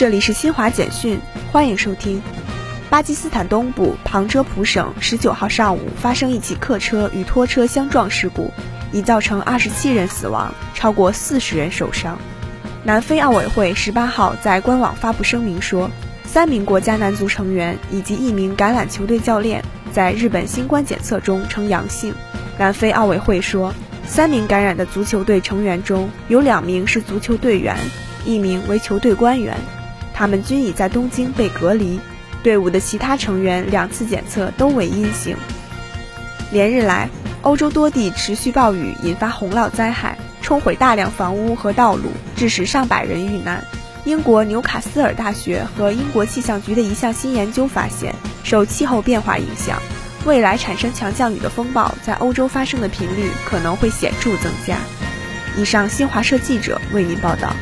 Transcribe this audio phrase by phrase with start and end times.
[0.00, 1.20] 这里是新华简讯，
[1.52, 2.22] 欢迎收听。
[2.88, 8.50] 巴基斯坦东部旁遮普省十九号上午发生一起客车与拖车相撞事故，
[8.92, 12.18] 已造成二十七人死亡，超过四十人受伤。
[12.82, 15.90] 南非奥委会十八号在官网发布声明说，
[16.24, 19.62] 三名国家男足成员以及一名橄榄球队教练
[19.92, 22.14] 在日本新冠检测中呈阳性。
[22.56, 23.74] 南非奥委会说，
[24.06, 27.76] 三名感染的足球队成员中有两名是足球队员，
[28.24, 29.54] 一名为球队官员。
[30.20, 31.98] 他们均已在东京被隔离，
[32.42, 35.34] 队伍的其他成员两次检测都为阴性。
[36.52, 37.08] 连日来，
[37.40, 43.64] 欧洲多地持续暴雨引发洪涝灾害，冲毁大量房屋和道路，致使上百人遇难。
[44.04, 48.14] 英国纽卡斯尔大学和英国气象局的一项新研究发现，
[48.44, 49.78] 受气候变化影响，
[50.26, 54.76] 未来产生强降雨的风暴在欧洲发生的频率可能会显著增加。
[55.56, 57.56] 以上，新华社记者为您报道。